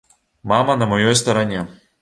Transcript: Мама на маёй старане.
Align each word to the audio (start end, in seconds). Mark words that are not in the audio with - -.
Мама 0.53 0.77
на 0.81 0.89
маёй 0.95 1.15
старане. 1.23 1.61